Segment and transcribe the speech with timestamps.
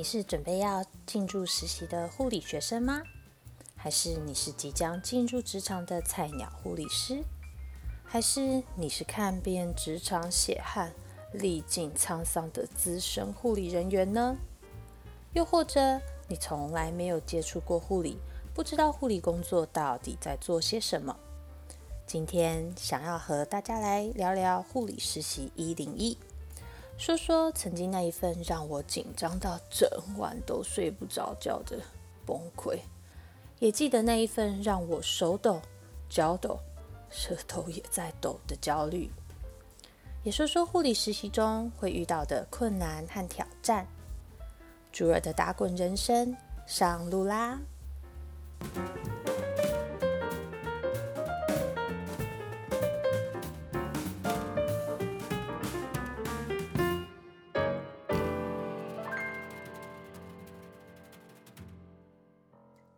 [0.00, 3.02] 你是准备要进入实习的护理学生吗？
[3.76, 7.22] 还是你是即将进入职场的菜鸟护理师？
[8.02, 10.94] 还是你是看遍职场血汗、
[11.34, 14.38] 历尽沧桑的资深护理人员呢？
[15.34, 18.16] 又或者你从来没有接触过护理，
[18.54, 21.14] 不知道护理工作到底在做些什么？
[22.06, 26.16] 今天想要和大家来聊聊护理实习一零一。
[27.00, 31.78] 说说曾经那一份让我紧张到整晚都睡不着觉的
[32.26, 32.78] 崩溃，
[33.58, 35.62] 也记得那一份让我手抖、
[36.10, 36.60] 脚抖、
[37.08, 39.10] 舌头也在抖的焦虑。
[40.24, 43.86] 也说说护理实习中会遇到的困难和挑战。
[44.92, 47.58] 猪儿的打滚人生上路啦！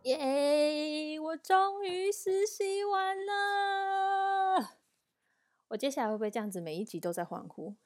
[0.05, 1.19] 耶！
[1.21, 4.79] 我终于实习完了。
[5.69, 7.77] 我接下来会不会这样子，每一集都在欢呼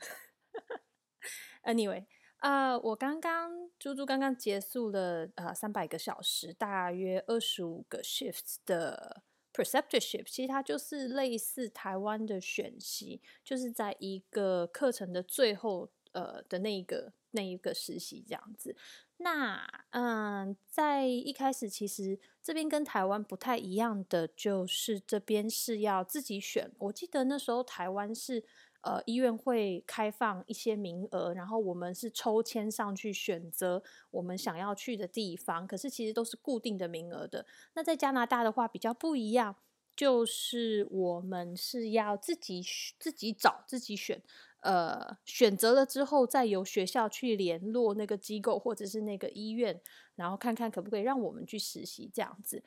[1.63, 2.07] ？Anyway，
[2.39, 9.23] 啊，我刚刚猪猪刚刚结束了呃三百个小时，大约二十五个 shifts 的
[9.53, 18.75] perceptorship 其实它就是类似台湾的选习，就是在一个课程的最后呃的那一个那一个实习这样子。
[19.19, 26.71] 那嗯，在一开始，其实这边跟台湾不太一样的，就是这边是要自己选。
[26.79, 28.45] 我记得那时候台湾是
[28.83, 37.47] 呃医院会开放一些名额，然后我们是抽签上去选择我们想要去的地方，可是其实都是固定的名额的。
[37.75, 39.57] 那在加拿大的话比较不一样，
[39.97, 42.63] 就是我们是要自己
[43.01, 44.21] 自己找自己选。
[44.67, 49.81] 呃，选择了之后，再由学校去联络那个机构或者是那个医院，
[50.17, 52.65] 然后看看可不可以让我们去实习这样子。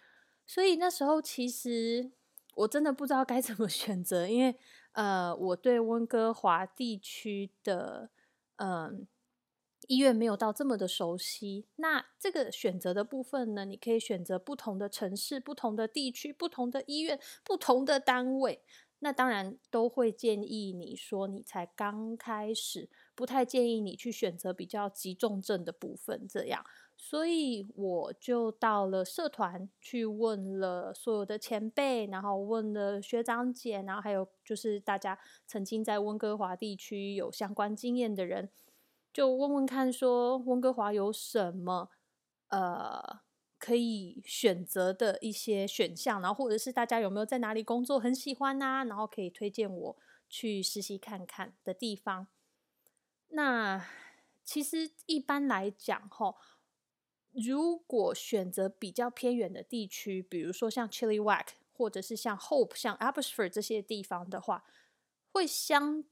[0.48, 2.12] 所以那时候其实
[2.56, 4.56] 我真的不知道该怎么 选择，因为
[4.94, 8.10] 呃，我对温哥华地区的
[8.56, 9.06] 嗯
[9.88, 11.68] 医院没有到这么的熟悉。
[11.76, 18.62] 那这个选择的部分呢，你可以选择不同的城市、不同的地区、不同的医院、不同的单位。
[19.00, 26.28] 那当然都会建议你说，你才刚开始，不太建议你去选择比较急重症的部分。
[26.28, 26.64] 这样，
[26.98, 35.18] 所以我就到了社团去问了所有的前辈，然后问了学长姐，然后还有就是大家
[35.48, 38.50] 曾经在温哥华地区有相关经验的人，
[39.14, 41.90] 就问问看，说温哥华有什么
[42.50, 43.22] 呃。
[43.60, 49.98] 可以选择的一些选项，然后或者是大家有没有在哪里工作很喜欢呐，然后可以推荐我
[50.30, 52.28] 去实习看看的地方。
[53.28, 53.86] 那
[54.44, 56.38] 其实一般来讲，吼，
[57.32, 64.64] 如果选择比较偏远的地区，比如说像 Chilliwack，或者是像 Hope、像 Abbotsford 这些地方的话，
[65.32, 66.04] 会相。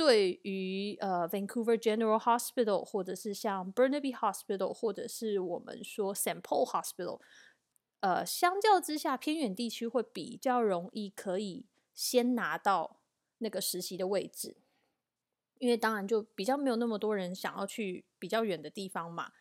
[0.00, 7.20] 对于呃，Vancouver General Hospital，或者是像 Burnaby Hospital，或者是我们说 Saint Paul Hospital，
[8.00, 13.02] 呃，相较之下，偏远地区会比较容易可以先拿到
[13.36, 14.56] 那个实习的位置，
[15.58, 19.32] 因为当然就比较没有那么多人想要去比较远的地方嘛。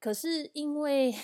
[0.00, 1.14] 可是因为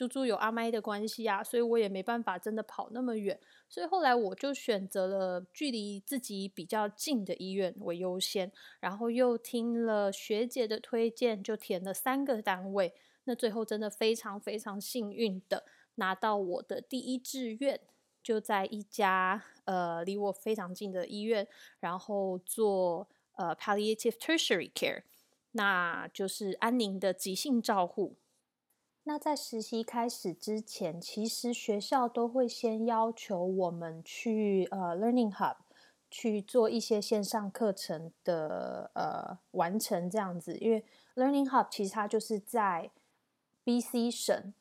[0.00, 3.38] 猪猪有阿麦的关系啊，所以我也没办法真的跑那么远，
[3.68, 8.50] 所以后来我就选择了距离自己比较近的医院为优先，
[8.80, 12.94] 然后又听了学姐的推荐，就填了三个单位。
[13.24, 15.66] 那最后真的非常非常幸运的
[15.96, 17.78] 拿到我的第一志愿，
[18.22, 21.46] 就在一家呃离我非常近的医院，
[21.78, 25.02] 然后做呃 palliative tertiary care，
[25.50, 28.16] 那就是安宁的急性照护。
[29.10, 35.56] 那在实习开始之前，其实学校都会先要求我们去呃 Learning Hub
[36.08, 40.84] 去做一些线上课程的呃完成这样子，因为
[41.16, 42.92] Learning Hub 其实它就是在
[43.64, 44.54] BC 省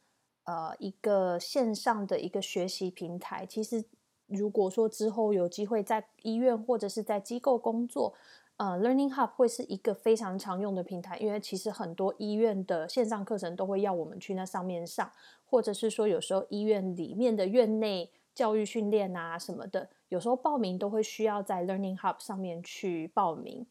[0.46, 3.46] 呃一个线上的一个学习平台。
[3.46, 3.86] 其实
[4.26, 8.16] 如果说之后有机会在医院或者是在机构工作，
[8.60, 15.10] 呃，Learning Hub 会是一个非常常用的平台，因为其实很多医院的线上课程都会要我们去那上面上，
[15.46, 23.66] 或者是说有时候医院里面的院内教育训练啊什么的，有时候报名都会需要在 Learning Hub 上面去报名。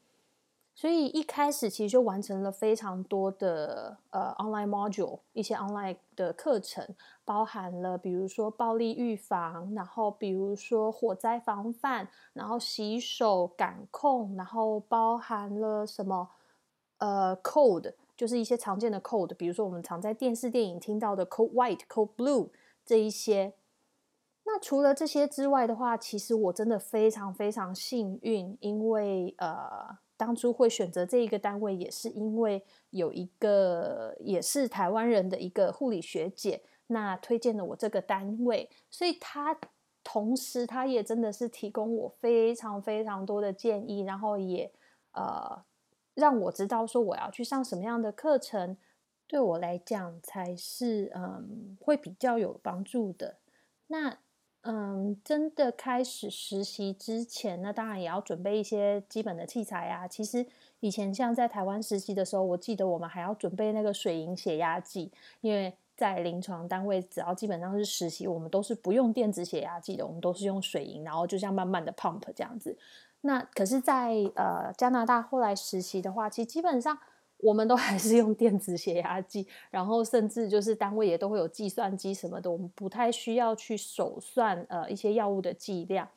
[0.78, 6.86] 所以一开始其实就完成了非常多的呃 online module，一些 online 的课程，
[7.24, 16.30] 包含了比如说暴力预防，然后比如说火灾防范，然后洗手感控，然后包含了什么
[16.98, 22.50] 呃 code 就是一些常见的 code，比如说我们常在电视电影听到的 code white、code blue
[22.86, 23.52] 这一些。
[24.44, 39.56] 那除了这些之外的话，其实我真的非常非常幸运，因为呃，当初会选择这一个单位，也是因为有一个也是台湾人的一个护理学姐，那推荐了我这个单位，所以她
[40.02, 44.70] 同时她也真的是提供我非常非常多的建议，然后也
[45.12, 45.64] 呃
[46.14, 48.76] 让我知道说我要去上什么样的课程，
[49.28, 53.36] 对我来讲才是嗯会比较有帮助的。
[53.86, 54.18] 那
[54.62, 60.06] 嗯，真的开始实习之前，那当然也要准备一些基本的器材啊。
[60.06, 60.44] 其实
[60.80, 65.10] 以前像在台湾实习的时候，我记得我们还要准备那个水银血压计，
[65.40, 72.76] 因为在临床单位，只要基本上是实习，我们都是不用电子血压计的，我们都是用水银，然后就像慢慢的 pump 这样子。
[73.22, 76.98] 那可是，在呃加拿大后来实习的话，其实基本上。
[77.40, 86.08] 我们都还是用电子血压计，然后甚至就是单位也都会有计算机什么的，我们不太需要去手算呃一些药物的剂量。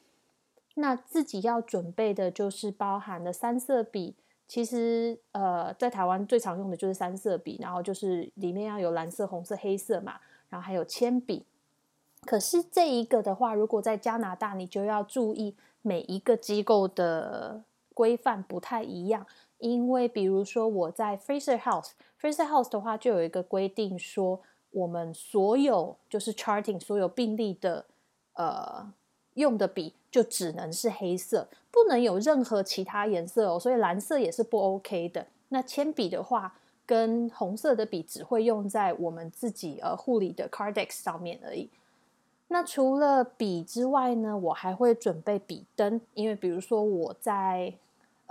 [0.76, 4.16] 那自己要准备的就是包含的三色笔，
[4.48, 10.16] 其实呃在台湾最常用的就是三色笔，然后就是里面要有蓝色、红色、黑色嘛，
[10.50, 11.46] 然后还有铅笔。
[12.26, 17.64] 可是这一个的话，如果在加拿大，你就要注意每一个机构的
[17.94, 19.26] 规范不太一样。
[19.62, 24.42] 因为比如说我在 Fraser House，Fraser House 的话就有一个规定说，
[24.72, 27.86] 我们所有就是 charting 所有病例的
[28.34, 28.92] 呃
[29.36, 35.28] 用的笔就只能是黑色，不能有任何其他颜色哦，所以蓝色也是不 OK 的。
[35.50, 41.70] 那铅笔的话，跟红色的笔只会用在我们自己呃护理的 Cardex 上面而已。
[42.48, 47.74] 那除了笔之外呢，我还会准备笔灯，因为比如说我在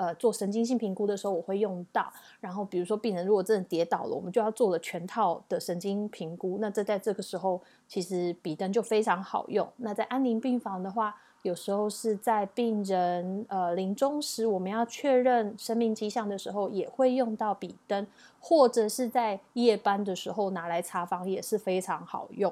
[0.00, 2.10] 呃，做神经性评估的时候我会用到，
[2.40, 6.56] 然后比如说病人如果真的跌倒了，我们就要做了全套的神经评估。
[6.58, 9.68] 那这在这个时候，其实笔灯就非常好用。
[9.76, 18.06] 那在安宁病房的话，有时候是在病人呃临终时，我们要确认生命迹象的时候，也会用到笔灯，
[18.40, 22.50] 或者是在夜班的时候拿来查房也是非常好用。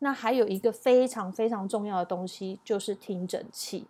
[0.00, 3.86] 那还有一个非常非常重要的东西，就是听诊器。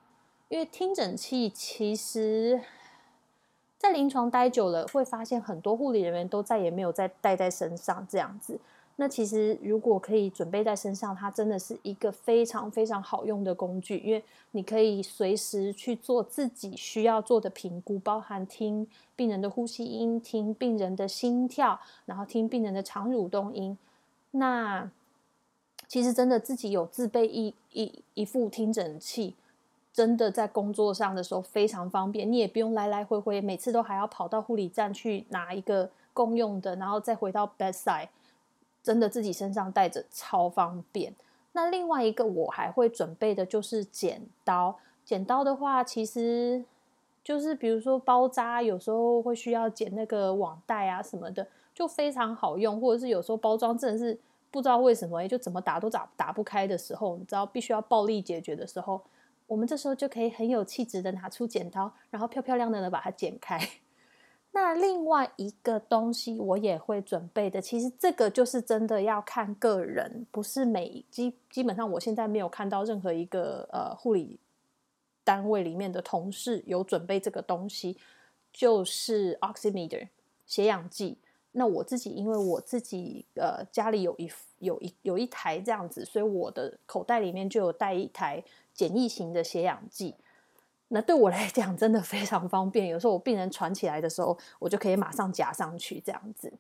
[0.49, 2.61] 因为听诊器其实，
[3.79, 8.59] 在临床待久了，会发现很多护理人员都再也没有再带在身上这样子。
[8.99, 14.23] 那其实如果可以准备在身上，它真的是一个非常非常好用的工具，因为
[14.53, 23.77] 你可以随时去做自己需要做的评估，包含听病人的呼吸音、听病人的心跳，然后听病人的肠蠕动音。
[24.31, 24.89] 那
[25.89, 29.35] 其实真的自己有自备一一一副听诊器。
[29.97, 38.09] 真的在工作上的时候非常方便，你也不用来来回回，每次都还要跑到护理站去拿一个公用的，然后再回到 bedside，
[38.83, 41.15] 真的自己身上带着超方便。
[41.53, 46.63] 那另外一个我还会准备的就是剪刀，剪刀的话其实
[47.25, 54.19] 就是比如说包扎，有时候会需要剪那个网带啊什么的，就非常好用，或者是有时候包装真的是
[54.51, 59.01] 不知道为什么就怎么打都打打不开的时候，你知道必须要暴力解决的时候。
[59.47, 63.61] 我们这时候就可以很有气质的拿出剪刀，然后漂漂亮亮的把它剪开。
[64.53, 74.41] 那另外一个东西我也会准备的，其实这个就是真的要看个人，不是每基基本上我现在没有看到任何一个呃护理
[75.23, 77.99] 单位里面的同事有准备这个东西，
[78.51, 80.09] 就是 oximeter
[80.47, 81.19] 血氧计。
[81.53, 88.43] 那我自己因为我自己呃家里有一有一有一台这样子，所以我的口袋里面就有带一台。
[88.77, 90.15] 简易型的血氧计，
[90.89, 92.89] 那对我来讲真的非常方便。
[92.89, 96.53] 有时候我病人喘起来的时候，我就可以马上夹上去这样子。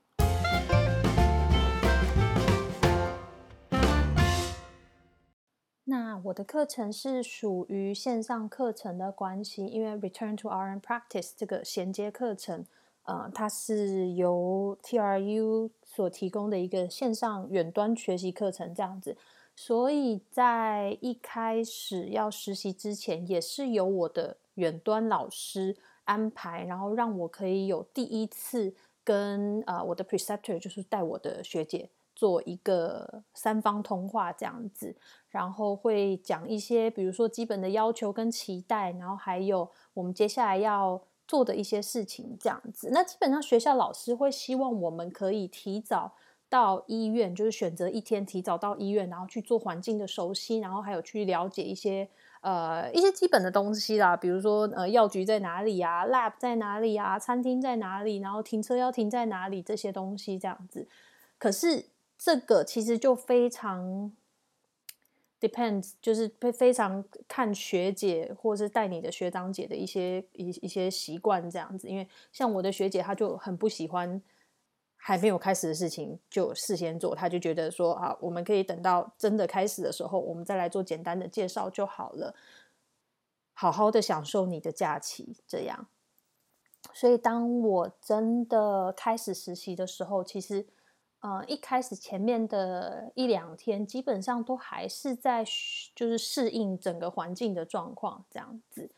[5.84, 12.64] 那我的课程是属于线上课程的关系，因为 Return to RN Practice 这个衔接课程，
[13.04, 19.16] 呃，它是由 TRU 所提供的一个线上远端学习课程这样子。
[19.58, 34.94] 所以在一开始要实习之前，也是由我的远端老师安排，然后让我可以有第一次跟啊我的 preceptor，就是带我的学姐做一个三方通话这样子，
[35.30, 42.90] 然后会讲一些比如说基本的要求跟期待，然后还有我们接下来要做的一些事情这样子。
[42.92, 46.12] 那基本上学校老师会希望我们可以提早。
[46.48, 52.08] 到医院就是选择一天提早到医院，然后去做环境的熟悉，然后还有去了解一些
[52.40, 60.86] 呃一些基本的东西啦，比如说呃药局在哪里啊，lab 在哪里啊，餐厅在哪里，然后停车要停在哪里这些东西这样子。
[61.36, 61.86] 可是
[62.16, 64.12] 这个其实就非常
[65.40, 71.88] depends，就是非非常看学姐或是带你的学长姐的一些一一些习惯这样子。
[71.88, 74.22] 因为像我的学姐，她就很不喜欢。
[75.08, 82.34] 还没有开始的事情就事先做，他就觉得说啊，我们可以等到真的开始的时候，我们再来做简单的介绍就好了，
[83.52, 85.36] 好好的享受你的假期。
[85.46, 85.86] 这样，
[86.92, 90.66] 所以当我真的开始实习的时候，其实
[91.20, 95.44] 呃一开始前面的一两天，基本上都还是在
[95.94, 98.90] 就是适应整个环境的状况这样子。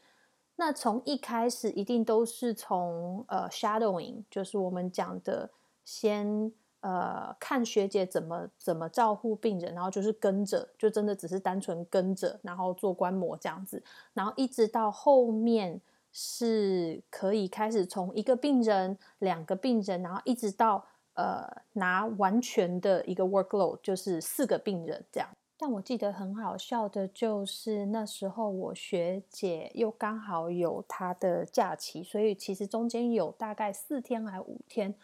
[0.56, 5.50] 那从一开始一定都是从呃 shadowing，就是我们讲的。
[5.88, 15.80] 先呃看学姐怎么怎么照顾病人，然后就是跟着，就真的只是单纯跟着，然后做观摩这样子，然后一直到后面
[16.12, 25.28] 是可以开始从一个病人、两个病人，然后一直到呃拿完全的一个 workload，就是四个病人这样。
[25.56, 34.94] 但我记得很好笑的就是那时候我学姐又刚好有她的假期，所以其实中间有大概四天还五天。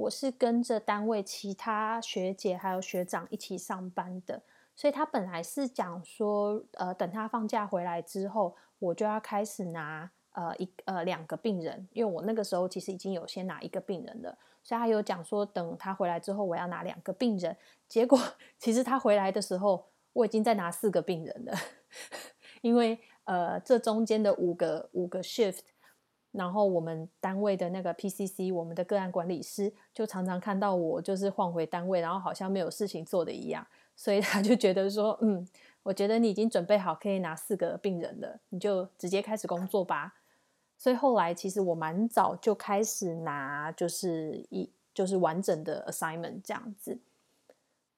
[0.00, 4.40] 我是跟着单位其他学姐还有学长一起上班的，
[4.74, 17.54] 所以他本来是讲说，呃，等他放假回来之后，我就要开始拿呃一呃两个病人，因为我那个时候其实已经有先拿一个病人了，所以他有讲说，等他回来之后我要拿两个病人。
[17.86, 18.18] 结果
[18.58, 21.54] 其实他回来的时候，我已经在拿四个病人了，
[22.62, 25.60] 因为呃这中间的五个五个 shift。
[26.32, 35.44] 然后我们单位的那个 PCC，我们的个案管理师就常常看到我就是换回单位，然后好像没有事情做的一样，所以他就觉得说，嗯，
[35.82, 40.14] 我觉得你已经准备好可以拿四个病人了，你就直接开始工作吧。
[40.78, 46.98] 所以后来其实我蛮早就开始拿，就是一就是完整的 assignment 这样子。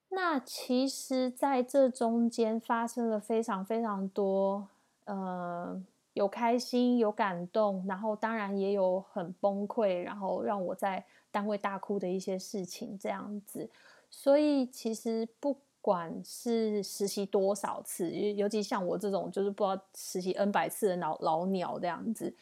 [0.09, 4.69] 那其实在这中间发生了非常非常多，
[5.05, 5.83] 呃。
[6.15, 13.71] 有开心，有感动，然后当然也有很崩溃，然后让我在单位大哭的一些事情，这样子。
[14.11, 22.35] 所以其实不管是实习多少次，尤其像我这种就是不知道实习 N 百次的老老鸟这样子，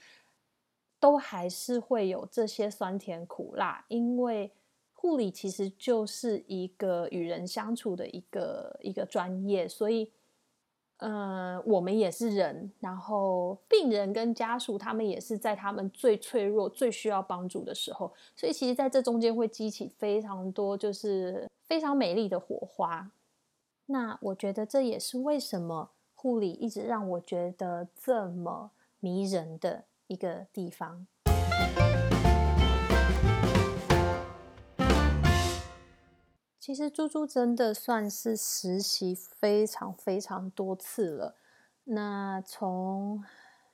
[0.99, 3.85] 都还是会有这些酸甜苦辣。
[3.87, 4.51] 因为
[4.93, 10.11] 护理其实就是一个与人相处的一个一个专业，所以。
[11.01, 23.11] 嗯，我们也是人，然后病人跟家属他们也是在他们最脆弱、最需要帮助的时候，所以其实在这中间会激起非常多，就是非常美丽的火花。
[23.87, 31.07] 那我觉得这也是为什么护理一直让我觉得这么迷人的一个地方。
[36.71, 41.35] 其实猪猪真的算是实习非常非常多次了。
[41.83, 43.25] 那从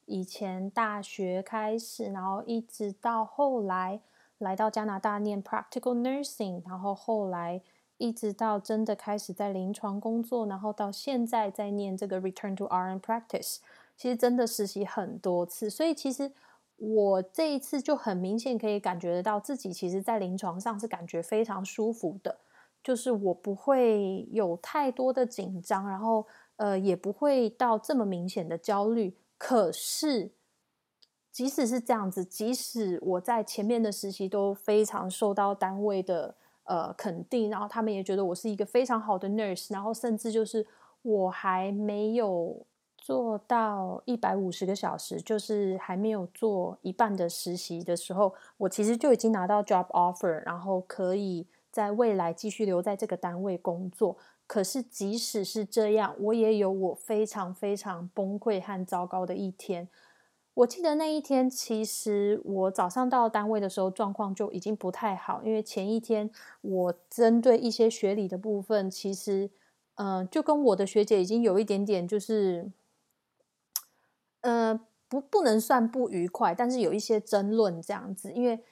[0.07, 4.01] 以前大学开始，然后一直到后来
[4.39, 7.61] 来到加拿大念 practical nursing，然后后来
[7.99, 13.59] 一直到真的开始在临床工作，然后到现在在念这个 return to RN practice，
[13.95, 15.69] 其实真的实习很多次。
[15.69, 16.33] 所以其实
[16.79, 22.39] 我这一次就很明显可以感觉得到自己其实在临床上是感觉非常舒服的。
[22.87, 26.25] 就是我不会有太多的紧张，然后
[26.55, 29.17] 呃也不会到这么明显的焦虑。
[29.37, 30.31] 可是
[31.33, 40.65] 即使是这样子，即使我在前面的实习都非常受到单位的呃肯定，然后他们也觉得我是一个非常好的 nurse，然后甚至就是
[41.03, 42.65] 我还没有
[42.97, 51.49] 做到一百五十个小时，就是还没有做一半的实习的时候，我其实就已经拿到 job offer，然后可以。
[51.77, 54.17] 在未来继续留在这个单位工作，
[54.47, 59.87] 可是即使是这样，我也有我非常非常崩溃和糟糕的一天。
[60.55, 66.31] 我记得那一天，其实我早上到单位的时候状况就已经不太好，因为前一天
[66.63, 69.51] 我针对一些学理的部分，其实
[69.97, 72.73] 嗯，就跟我的学姐已经有一点点就是，
[74.41, 74.81] 呃，
[75.11, 78.65] 不不能算不愉快，但是有一些争论这样子，因为。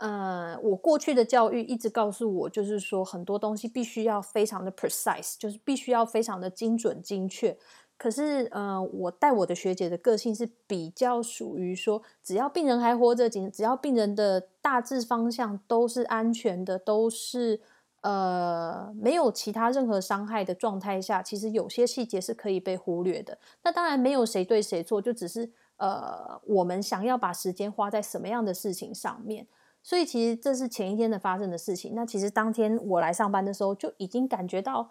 [0.00, 7.56] 呃，我过去的教育一直告诉我，就是说很多东西必须要非常的 precise，就是必须要非常的精准精确。
[7.98, 17.60] 可是，呃，我带我的学姐的个性是比较属于说，只要病人还活着，仅只要病人的大致方向都是安全的，都是
[18.00, 23.36] 呃没有其他任何伤害的状态下，其实有些细节是可以被忽略的。
[23.62, 29.46] 那当然没有谁对谁错，就只是呃我们想要把时间花在什么样的事情上面。
[29.82, 31.94] 所以其实这是前一天的发生的事情。
[31.94, 34.90] 那其实当天我来上班的时候，就已经感觉到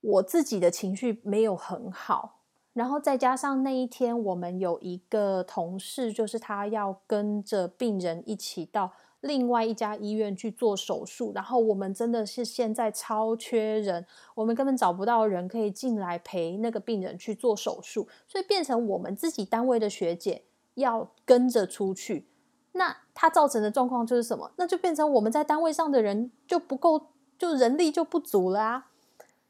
[0.00, 2.40] 我自己的情绪没有很好。
[2.72, 8.90] 然后再加上那一天，我们有一个同事，就是他要跟着病人一起到
[9.20, 11.32] 另外一家医院去做手术。
[11.34, 20.44] 然后我们真的是现在超缺人，我们根本找不到人可以进来陪那个病人去做手术，所以变成我们自己单位的学姐
[20.74, 22.26] 要跟着出去。
[22.72, 24.50] 那它造成的状况就是什么？
[24.56, 28.86] 那就变成我们在单位上的人就不够，就人力就不足了啊。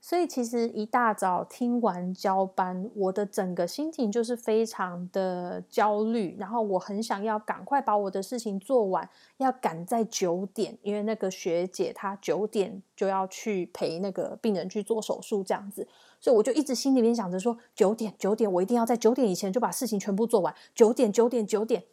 [0.04, 15.86] 所以其实一大早听完交班，我的整个心情就是非常的焦虑，然后我很想要赶快把我的事情做完，要赶在九点，因为那个学姐她九点就要去陪那个病人去做手术，这样子，
[16.20, 21.84] 所以我就一直心里面想着说，九点九点我一定要在九点以前就把事情全部做完，九点九点九点，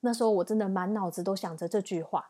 [0.00, 2.26] 那时候我真的满脑子都想着这句话，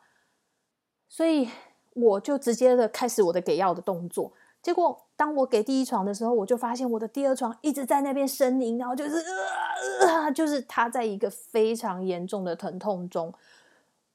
[1.09, 1.49] 所以
[1.95, 4.33] 我就直接的开始我的给药的动作。
[4.63, 9.25] 结果，当我给第一床的时候，我就发现我的第二床一直在那边呻吟，然后就是
[10.01, 13.33] 呃，就是他在一个非常严重的疼痛中。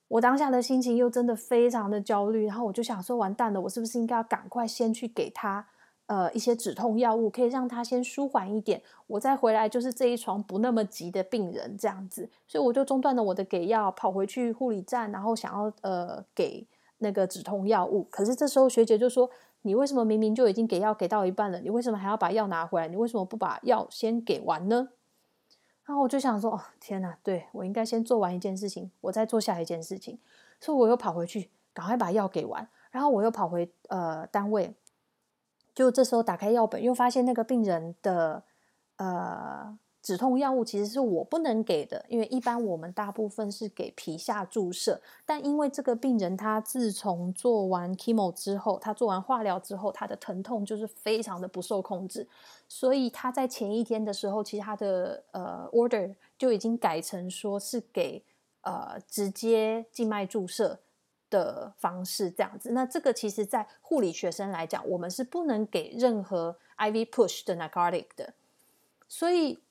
[0.09, 5.65] 我当下的心情又真的非常的焦虑，然后我就想说，完蛋了，我是不是应该要赶快先去给他
[6.11, 12.29] 呃一些止痛药物，可以让他先舒缓一点，我再回来就是这一床不那么急的病人这样子。
[12.45, 18.03] 所以我就中断了我的给药，跑回去护理站，然后想要呃给那个止痛药物。
[18.11, 19.29] 可是这时候学姐就说。
[19.63, 21.61] 你为什么明明就已经给药给到一半了？
[21.61, 22.87] 你为什么还要把药拿回来？
[22.87, 24.89] 你为什么不把药先给完呢？
[25.85, 30.17] 然后我就想说，哦，天哪，对我应该先做完一件事情，我再做下一件事情。
[30.59, 32.67] 所以我又跑回去，赶快把药给完。
[32.89, 34.73] 然后我又跑回呃单位，
[35.73, 38.43] 就这时候打开药本，又发现那个病人的
[38.97, 39.77] 呃。
[40.03, 44.99] 止痛药物其实是我不能给的，因为一般我们大部分是给皮下注射。
[45.27, 52.27] 但因为这个病人他自从做完 chemo 之后，他做完化疗之后，他的疼痛就是非常的不受控制，
[52.67, 58.23] 所以他在前一天的时候，其实他的呃 order 就已经改成说是给
[58.61, 60.79] 呃直接静脉注射
[61.31, 62.69] 的方式这样子。
[62.73, 68.35] 那这个其实在护理学生来讲，我们是不能给任何 IV push 的 narcotic 的，
[69.07, 69.63] 所以。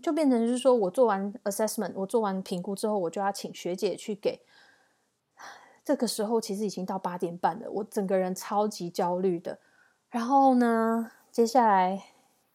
[0.00, 4.40] 就变成是说，我做完 assessment，我做完评估之后，我就要请学姐去给。
[5.84, 9.58] 这个时候其实已经到八点半了，我整个人超级焦虑的。
[10.10, 12.04] 然后呢，接下来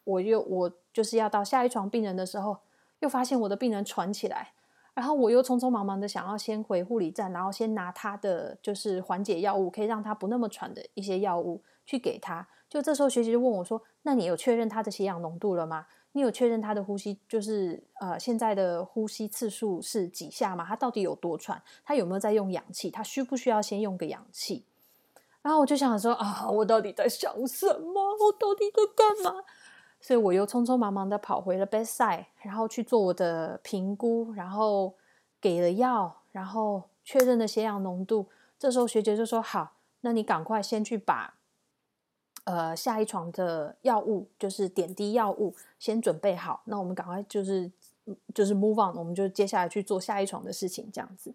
[0.05, 2.59] 我又我就是要到下一床病人的时候，
[2.99, 4.53] 又发现我的病人喘起来，
[4.99, 12.45] 然后我又匆匆忙忙的想要先回护理站，然后先拿他的就是缓解药物，可以让他不那么喘的一些药物去给他。
[12.69, 20.65] 就这时候学姐就问我说：“那你有确认他的血氧浓度了吗？”你有确认他的呼吸就是呃现在的呼吸次数是几下吗？
[20.67, 21.61] 他到底有多喘？
[21.85, 22.91] 他有没有在用氧气？
[22.91, 24.65] 他需不需要先用个氧气？
[25.41, 28.17] 然后我就想说啊，我到底在想什么？
[28.19, 29.45] 我到底在干嘛？
[30.01, 34.93] 所以我又匆匆忙忙的跑回了 bedside，然后去做我的评估，然后
[35.41, 38.27] 给了药，然后确认了血氧浓度。
[38.57, 41.35] 这时候学姐就说：“好，那你赶快先去把。”
[42.45, 46.61] 呃，下一床的药物就是点滴药物，先准备好。
[46.65, 47.69] 那我们赶快就是
[48.33, 51.31] 就是 move on，我们就接下来去做下一床的事情，这样子。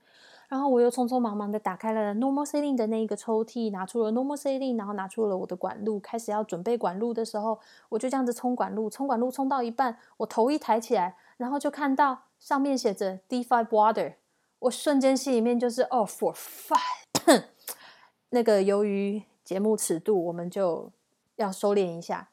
[0.49, 14.15] 然后我又匆匆忙忙的打开了 normal saline 的那一个抽屉，拿出了 normal saline，然后拿出了我的管路，开始要准备管路的时候，我就这样子冲管路，冲管路冲到一半，我头一抬起来，然后就看到上面写着 D5 water，
[14.59, 17.45] 我瞬间心里面就是 oh for five，
[18.31, 20.91] 那个由于节目尺度，我们就。
[21.37, 22.29] 要收敛一下，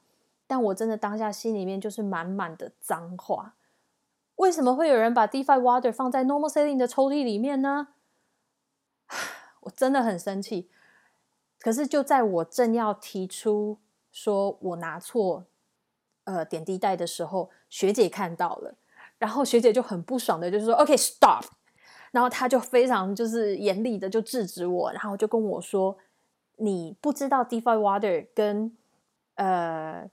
[0.46, 3.56] 但我真的当下心里面就是满满的脏话。
[4.36, 7.88] 为什么会有人把 DeFi Water 放在 Normal Saline 的抽屉里面呢？
[9.62, 10.70] 我真的很生气。
[11.60, 13.78] 可是就在我正要提出
[14.12, 15.46] 说我拿错
[16.24, 18.76] 呃点滴袋的时候，学姐看到了，
[19.18, 21.46] 然后学姐就很不爽的，就是说 OK stop，
[22.12, 25.98] 然后她就非常就是严厉的就制止我，然后就跟我说
[26.58, 28.76] 你不知道 DeFi Water 跟
[29.36, 30.10] 呃，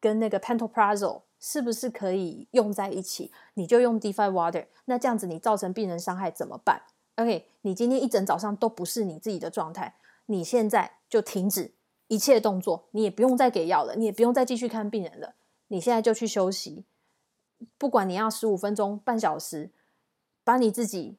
[0.00, 3.32] 跟那个 pentoprazole 是不是可以用在一起？
[3.54, 6.82] 你就用 DeFi Water，那这样子你造成病人伤害怎么办
[7.20, 9.94] ？OK，你今天一整早上都不是你自己的状态，
[10.26, 11.74] 你现在就停止
[12.08, 15.34] 一切动作，你也不用再给药了，你也不用再继续看病人了，
[15.68, 16.84] 你现在就去休息。
[17.76, 19.70] 不管你要十五分钟、半小时，
[20.42, 21.18] 把你自己，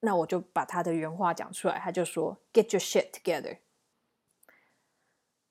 [0.00, 3.58] 那我就把他的原话讲出来，他就说：“Get your shit together。”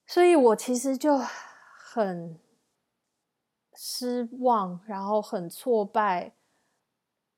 [0.07, 2.39] 所以我其实就很
[3.75, 6.33] 失望，然后很挫败，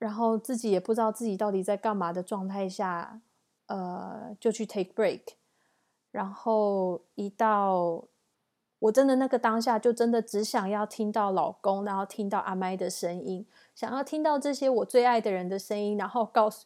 [0.02, 3.22] 然后自己也不知道自己到底在干嘛的状态下，
[3.68, 5.22] 呃，就去 take break，
[6.10, 8.06] 然后一到。
[8.80, 16.66] 我真的那个当下就真的只想要听到老公，然后听到阿麦的声音，想要听到这些我最爱的人的声音，然后告诉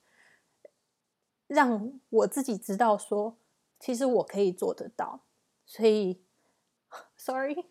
[1.47, 3.35] 让我自己知道说，
[3.81, 5.23] 其实我可以做得到。
[5.65, 6.21] 所以，
[7.17, 7.65] sorry，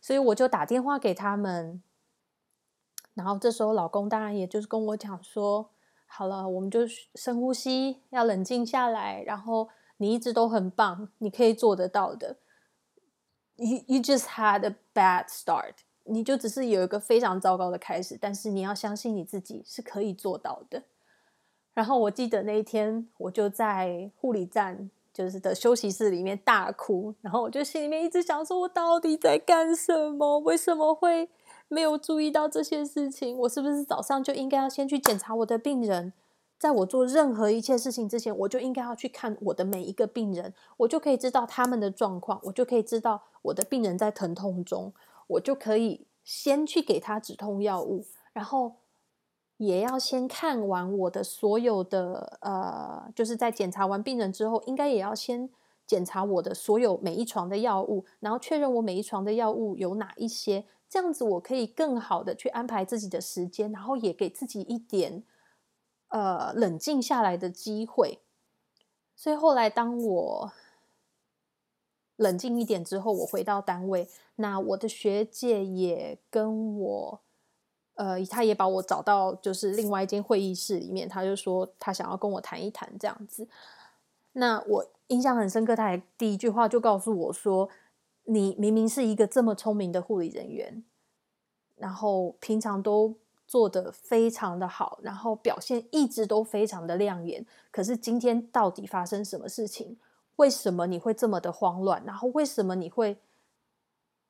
[0.00, 1.82] 所以我就打电话给他们，
[3.14, 5.70] 然后这时候老公当然也就是跟我讲说，
[6.06, 6.80] 好了，我们就
[7.14, 12.36] 深呼吸，要冷静下来，然后你一直都很棒，你可以做得到的。
[13.56, 15.74] You you just had a bad start，
[16.04, 20.82] 你就只是有一个非常糟糕的开始，但是你要相信你自己是可以做到的。
[21.72, 30.38] 然后我记得那一天，我就在护理站就是的休息室里面大哭，然后我就心里面一直想说，我到底在干什么？
[30.40, 31.28] 为什么会
[31.68, 33.36] 没有注意到这些事情？
[33.38, 36.12] 我是不是早上就应该要先去检查我的病人？
[36.56, 44.92] 在我做任何一切事情之前，我就应该要去看我的每一个病人，我就可以知道他们的状况，我就可以知道我的病人在疼痛中，
[45.26, 48.76] 我就可以先去给他止痛药物，然后
[49.58, 55.50] 也要先看完我的所有的呃，就是在检查完病人之后，应该也要先
[55.86, 60.64] 检查我的所有每一床的药物，然后确认我每一床的药物有哪一些，
[60.94, 65.24] 这样子我可以更好的去安排自己的时间，然后也给自己一点。
[66.06, 68.20] 呃，冷静下来的机会。
[69.16, 70.52] 所以后来，当我
[72.14, 77.20] 冷静一点之后，我回到单位，那我的学姐也跟我，
[77.94, 83.48] 呃，他也把我找到就是另外一间会议室里面，他就说他想要跟我谈一谈这样子。
[84.34, 87.68] 那我印象很深刻，他还第一句话就告诉我说
[88.24, 90.84] ：“你明明是一个这么聪明的护理人员，
[91.76, 97.44] 然后平常都。”做的非常的好，然后表现一直都非常的亮眼。
[97.70, 99.98] 可是今天到底发生什么事情？
[100.36, 102.02] 为什么你会这么的慌乱？
[102.06, 103.18] 然后为什么你会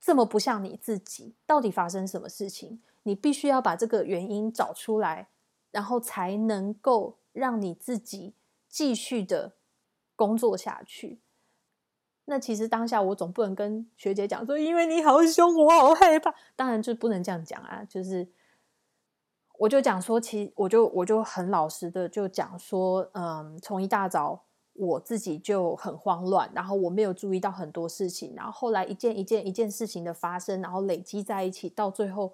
[0.00, 1.36] 这么不像你自己？
[1.46, 2.82] 到底发生什么事情？
[3.04, 5.28] 你必须要把这个原因找出来，
[5.70, 8.34] 然后才能够让你自己
[8.68, 9.54] 继续的
[10.16, 11.20] 工作下去。
[12.26, 16.34] 那其实当下我总不能跟学姐讲说，因为你好凶，我好害怕。
[16.56, 18.28] 当然就不能这样讲啊，就是。
[19.56, 32.32] 我就讲说，其实我就我就很老实的就讲说，嗯，从一大早我自己就很慌乱，然后我没有注意到很多事情，然后后来一件一件一件事情的发生，然后累积在一起，到最后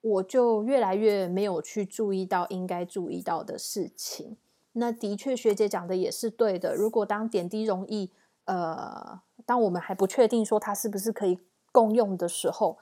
[0.00, 4.36] 我就越来越没有去注意到应该注意到的事情。
[4.72, 6.74] 那的确，学姐讲的也是对的。
[6.74, 8.10] 如果当点滴容易，
[8.46, 11.38] 呃，当我们还不确定说它是不是可以
[11.70, 12.78] 共用的时候。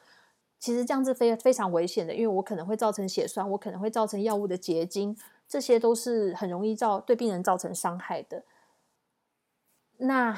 [0.60, 5.14] 其实这样子非非常危险的，因为我可能会造成血栓，我可能会造成药物的结晶，
[5.46, 8.44] 这些都是很容易造对病人造成伤害的。
[9.98, 10.34] 那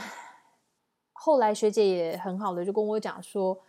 [1.12, 3.62] 后来学姐也很好的就跟我讲说，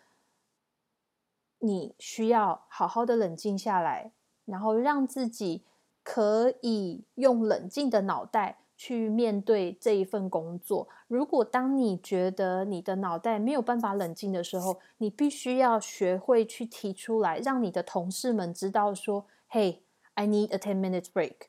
[1.59, 4.11] 你需要好好的冷静下来，
[4.45, 5.63] 然后让自己
[6.01, 8.57] 可以用冷静的脑袋。
[8.77, 10.87] 去面对这一份工作。
[11.07, 19.79] 如果当你觉得你的脑袋没有办法冷静的时候，你必须要学会去提出来，让你的同事们知道说：“Hey,
[20.13, 21.47] I need a ten minute break。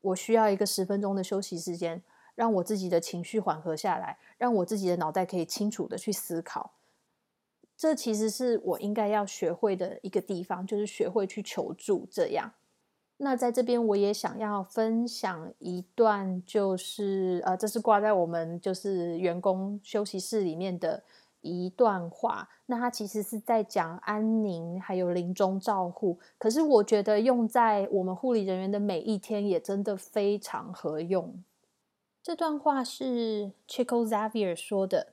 [0.00, 2.02] 我需要一个十分钟的休息时间，
[2.34, 6.76] 让我自己的情绪缓和下来，让我自己的脑袋可以清楚的去思考。”
[7.76, 12.06] 这其实是我应该要学会的一个地方，就是学会去求助。
[12.10, 12.52] 这样。
[13.22, 21.02] 那在这边，我也想要分享一段，就是呃，这是挂在我们就是员工休息室里面的
[21.42, 22.48] 一段话。
[22.64, 31.44] 那它其实是在讲安宁还有临终照护，可是我觉得用在我们护理人员的每一天，也真的非常合用。
[32.22, 35.08] 这段话是 Chico Xavier 说的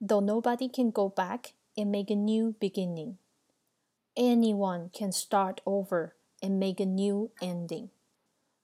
[0.00, 3.18] ：“Though nobody can go back and make a new beginning,
[4.16, 6.10] anyone can start over。”
[6.46, 7.88] And make a new ending，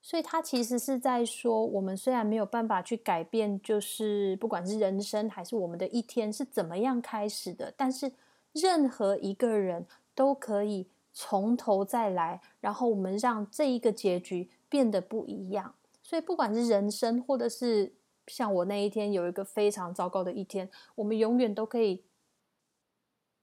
[0.01, 8.13] 所以他其实是在说，我们虽然没有办法去改变，就是不管是人生还是我们的一天是怎么样开始的，但是
[8.53, 15.75] 任何一个人都可以从头再来，然后我们让这一个结局变得不一样。
[16.01, 17.91] 所以不管是人生，或者是
[18.27, 22.05] 像我那一天有一个非常糟糕的一天，我们永远都可以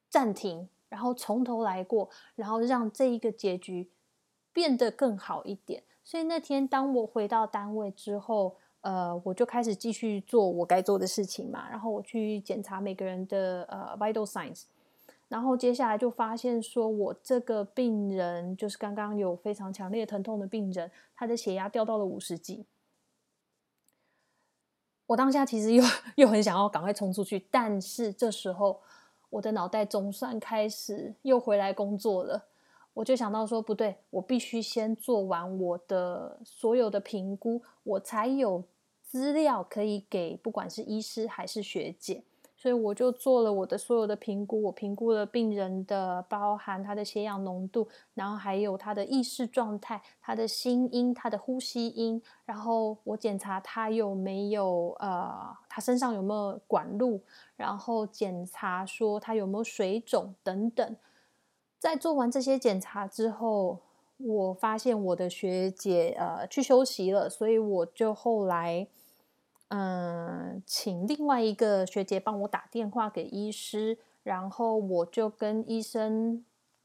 [0.08, 3.90] 暂停，然后从头来过，然后让这一个结局。
[4.52, 5.82] 变得更好一点。
[6.02, 11.68] 所以那天当我回到单位之后，呃，我就开始继续做我该做的事情嘛。
[11.68, 14.64] 然后我去检查每个人的呃 vital signs，
[15.28, 22.64] 然后接下来就发现说，我这个病人就是刚刚有非常强烈疼痛的病人，他的血压掉到了五十几。
[25.06, 25.84] 我当下其实又
[26.16, 28.80] 又很想要赶快冲出去，但是这时候
[29.28, 32.46] 我的脑袋总算开始又回来工作了。
[32.94, 38.64] 我就想到说，不对，我必须先做完我的所有的评估，我才有
[39.02, 42.22] 资料可以给不管是医师还是学姐。
[42.56, 57.22] 所以我就做了我的所有的评估，我评估了病人的包含他的血氧浓度，然后还有他的意识状态、他的心音、他的呼吸音，然后我检查他有没有呃，他身上有没有管路，
[57.56, 60.96] 然后检查说他有没有水肿等等。
[61.80, 63.80] 在做完这些检查之后，
[64.18, 68.86] 我发现我的学姐呃去休息了，所以我就后来。
[69.72, 76.44] 嗯，请另外一个学姐帮我打电话给医师，然后我就跟医生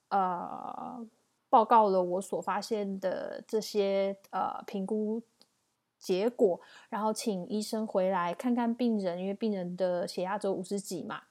[0.10, 1.04] 呃
[1.50, 5.20] 报告了我所发现的这些呃评估
[5.98, 11.24] 结果，然后请医生回来看看病人，因为病人的血压只有五十几嘛。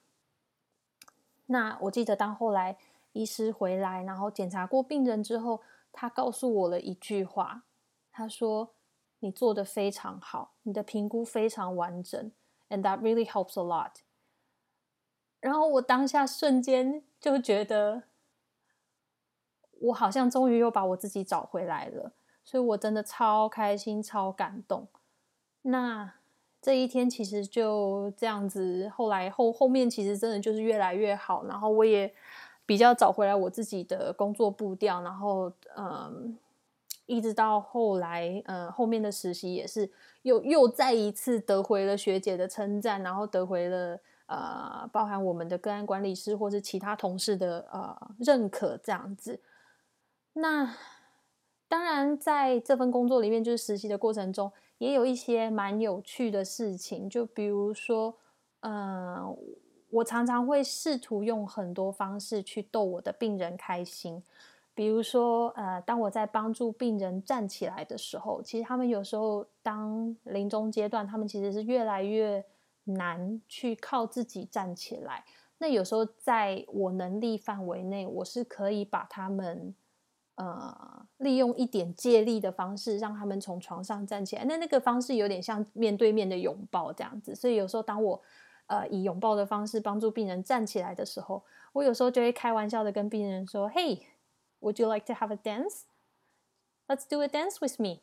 [1.47, 2.77] 那我记得当后来
[3.15, 7.65] 医师回来，然后检查过病人之后，他告诉我了一句话，
[8.13, 8.75] 他说。
[9.21, 12.31] 你做的非常好，你的评估非常完整
[12.69, 14.03] ，and that really helps a lot。
[15.41, 18.03] 然后我当下瞬间就觉得，
[19.81, 22.13] 我好像终于又把我自己找回来了，
[22.45, 24.89] 所以我真的超开心、超感动。
[25.63, 26.17] 那
[26.61, 32.15] 这一天其实就这样子，后来后后面其实真的就是越来越好，然后我也
[32.67, 36.39] 比较找回来我自己的工作步调，然后嗯。
[37.07, 39.91] 一直到后来，呃，后面的实习也是
[40.23, 49.43] 又又再一次得回了学姐的称赞，然后得回了呃，包含我们的个案管理师或是其他同事的呃认可，这样子。
[50.33, 50.75] 那
[51.69, 58.17] 当然，在这份工作里面，就是实习的过程中，也有一些蛮有趣的事情，就比如说，
[58.61, 59.37] 嗯，
[59.95, 64.21] 我常常会试图用很多方式去逗我的病人开心。
[64.75, 72.45] 比如说，呃，当我在帮助病人站起来的时候，其实他们有时候当临终阶段，他们其实是越来越
[72.83, 75.25] 难去靠自己站起来。
[75.59, 79.73] 那有时候在我能力范围内，我是可以把他们，
[80.35, 84.45] 呃，利用一点借力的方式，让他们从床上站起来。
[84.45, 87.33] 那那个方式有点像面对面的拥抱这样子。
[87.33, 88.21] 所以有时候当我，
[88.67, 94.07] 呃，以拥抱的方式帮助病人站起来的时候，我有时候就会开玩笑的跟病人说：“嘿。”
[94.61, 95.83] Would you like to have a dance?
[96.89, 98.01] Let's do a dance with me.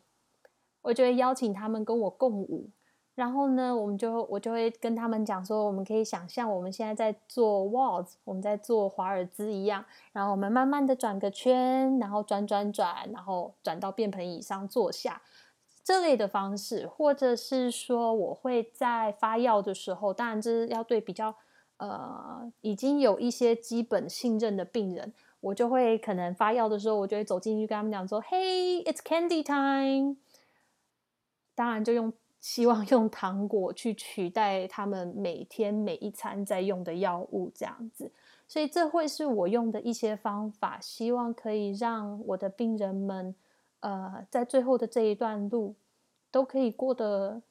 [0.82, 2.70] 我就会邀请他们跟我共舞，
[3.16, 15.20] 然后呢，我们就我就会跟他们讲说，我们可以想象我们现在在做 waltz，我们在做华尔兹一样，然后我们慢慢的转个圈，然后转转转，然后转到便盆椅上坐下，
[15.84, 21.34] 这类的方式，或者是说我会在发药的时候，当然这是要对比较
[21.78, 25.12] 呃已经有一些基本信任的病人。
[25.40, 30.14] 我就会可能发药的时候，我就会走进去跟他们讲说：“Hey, it's candy time。”
[31.56, 38.12] 当然，就用希望用糖果去取代他们每天每一餐在用的药物，这样子。
[38.46, 43.34] 所以这会是我用的一些方法，希望可以让我的病人们，
[43.82, 45.76] 呃，在最后的这一段路
[46.32, 47.42] 都可以过得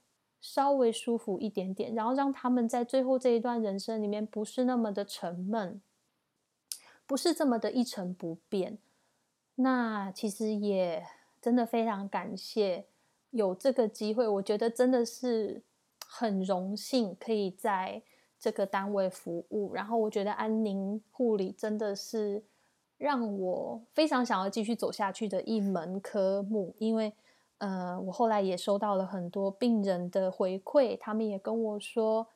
[0.41, 5.81] 稍微舒服一点点，然后让他们在最后这一段人生里面不是那么的沉闷。
[7.07, 8.77] 不是这么的一成不变，
[9.55, 11.05] 那其实也
[11.41, 12.85] 真的非常感谢
[13.31, 15.61] 有这个机会，我觉得真的是
[16.07, 18.01] 很荣幸可以在
[18.39, 19.73] 这个单位服务。
[19.73, 22.41] 然后我觉得安宁护理真的是
[23.01, 27.11] 让我非常想要继续走下去的一门科目，因为
[27.57, 32.27] 呃，我后来也收到了很多病人的回馈，他们也跟我说，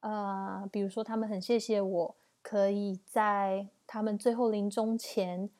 [0.00, 3.68] 呃，比如说他们很谢谢我可以在。
[3.84, 5.50] 他们最后临终前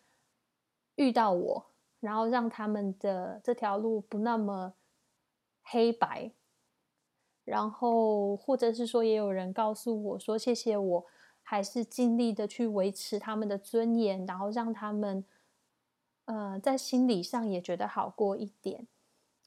[0.94, 1.66] 遇到我，
[2.00, 4.72] 然后让他们的这条路不那么
[5.62, 6.32] 黑白，
[7.44, 11.04] 然后或者是说，也有人告诉我说：“谢谢，我
[11.52, 15.22] 还是尽力的去维持他们的尊严，然后让他们
[16.24, 18.86] 呃在心理上也觉得好过一点。”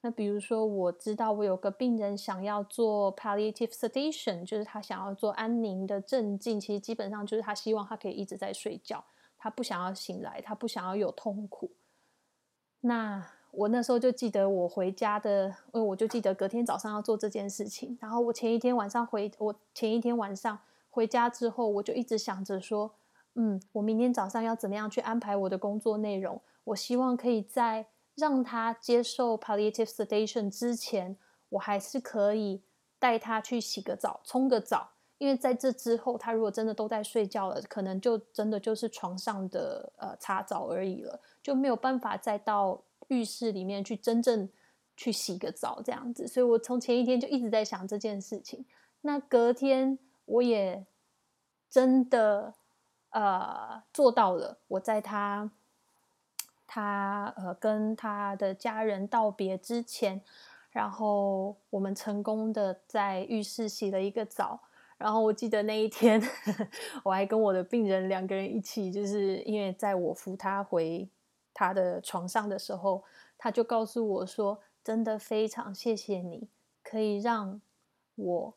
[0.01, 6.59] 那比如说，我知道我有个病人想要做 palliative sedation，就是他想要做安宁的镇静。
[6.59, 9.03] 其实基本上就是他希望他可以一直在睡觉，
[9.35, 11.71] 他不想要醒来，他不想要有痛苦。
[12.81, 17.97] 那我那时候就记得我回家的，因为我就记得隔天早上要做这件事情。
[17.99, 20.59] 然后我前一天晚上回，我前一天晚上
[20.95, 22.95] 回家之后，我就一直想着说，
[23.35, 26.41] 嗯，我明天早上要怎么样去安排我的工作内容？
[26.63, 31.17] 我希望可以在让他接受 palliative sedation 之前，
[31.49, 32.63] 我还是可以
[32.97, 34.91] 带他去洗个澡、冲个澡。
[35.17, 42.81] 因为在这之后，他如果真的都在睡觉了，可能就真的就是床上的呃擦澡而已了，就没有办法再到。
[43.09, 44.49] 浴室里面去真正
[44.97, 48.65] 去洗个澡这样子，所以我从前一天就一直在想这件事情。
[49.01, 50.85] 那隔天我也
[51.69, 52.53] 真的
[53.09, 54.57] 呃做到了。
[54.67, 55.49] 我在他
[56.67, 60.21] 他呃跟他的家人道别之前，
[60.71, 64.59] 然后我们成功的在浴室洗了一个澡。
[64.97, 66.21] 然后我记得那一天，
[67.03, 71.07] 我还跟我的病人两个人一起，就是因为在我扶他回。
[71.57, 73.01] 他的床上的时候，
[73.37, 76.49] 他就告诉我说：“真的非常谢谢你，
[76.83, 77.61] 可以让
[78.15, 78.53] 我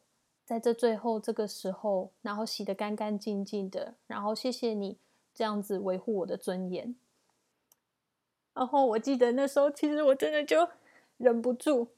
[0.48, 4.96] 在这最后这个时候，然后洗得干干净净的，然后谢谢你
[5.34, 6.96] 这样子维护我的尊严。”
[8.56, 10.66] 然后我记得那时候，其实我真的就
[11.18, 11.88] 忍不住，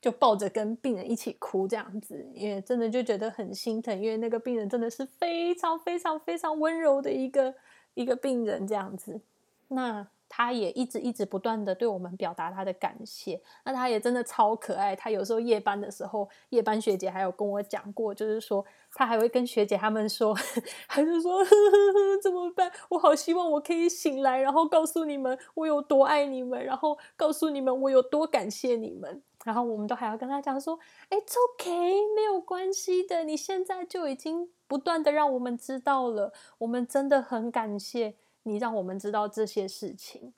[0.00, 7.54] 就抱着跟病人一起哭这样子，因为真的就觉得很心疼，因为那个病人真的是非常非常非常温柔的一个
[7.92, 9.20] 一个病人这样子。
[9.68, 13.42] 那他也一直一直不断的对我们表达他的感谢。
[13.64, 14.94] 那他也真的超可爱。
[14.94, 18.64] 他有时候夜班的时候，夜班学姐还有跟我讲过，就是说
[18.94, 20.32] 他还会跟学姐他们说，
[20.86, 21.44] 还是说
[22.22, 22.70] 怎么办？
[22.88, 29.22] 我好希望我可以醒来，然后告诉你们我有多爱你们，然后告诉你们我有多感谢你们。
[29.42, 31.70] 然后我们都还要跟他讲说，哎，It's OK，
[32.14, 33.24] 没有关系的。
[33.24, 38.16] 你现在就已经不断的让我们知道了，我们真的很感谢。
[38.42, 40.32] 你让我们知道这些事情，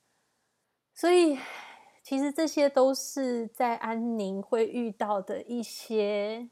[0.92, 1.38] 所以
[2.02, 6.50] 其实这些都是在安宁会遇到的一些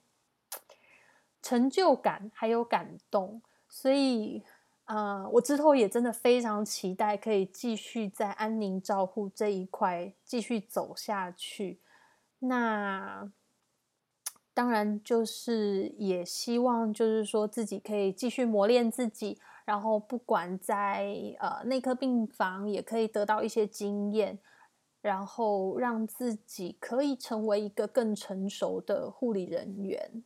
[1.43, 3.43] 成就感，还有感动。
[3.69, 4.45] 所以，
[4.85, 11.81] 呃，我之后也真的非常期待可以继续在安宁照护这一块继续走下去。
[12.39, 13.31] 那
[14.55, 19.41] 当然就是也希望，就是说自己可以继续磨练自己。
[19.65, 24.39] 然后，不管在呃内科病房，也可以得到一些经验，
[25.01, 30.25] 然后让自己可以成为一个更成熟的护理人员。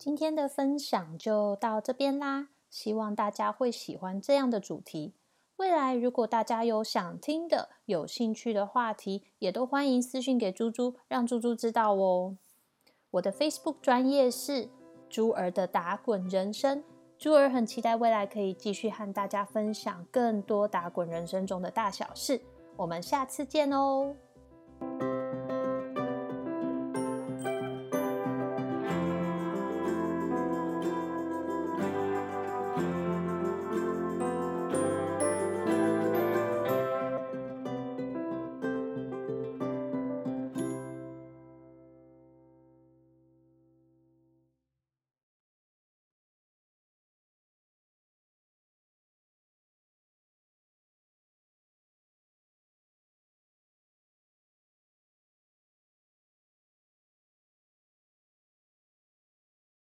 [0.00, 5.12] 今天的分享就到这边啦，希望大家会喜欢这样的主题。
[5.56, 12.38] 未来如果大家有想听的、有兴趣的话题，也都欢迎私信给猪猪，让猪猪知道哦。
[13.10, 14.70] 我的 Facebook 专业是
[15.10, 16.82] 猪儿的打滚人生，
[17.18, 22.40] 猪儿很期待未来可以继续和大家分享更多打滚人生中的大小事。
[22.76, 24.16] 我们下次见哦。